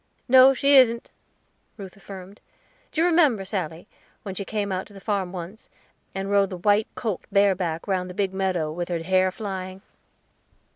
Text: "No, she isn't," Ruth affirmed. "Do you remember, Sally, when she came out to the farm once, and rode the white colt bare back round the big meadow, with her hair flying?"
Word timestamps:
"No, 0.27 0.51
she 0.55 0.75
isn't," 0.77 1.11
Ruth 1.77 1.95
affirmed. 1.95 2.41
"Do 2.91 3.01
you 3.01 3.05
remember, 3.05 3.45
Sally, 3.45 3.87
when 4.23 4.33
she 4.33 4.43
came 4.43 4.71
out 4.71 4.87
to 4.87 4.93
the 4.95 4.99
farm 4.99 5.31
once, 5.31 5.69
and 6.15 6.31
rode 6.31 6.49
the 6.49 6.57
white 6.57 6.87
colt 6.95 7.21
bare 7.31 7.53
back 7.53 7.87
round 7.87 8.09
the 8.09 8.15
big 8.15 8.33
meadow, 8.33 8.71
with 8.71 8.89
her 8.89 9.03
hair 9.03 9.31
flying?" 9.31 9.83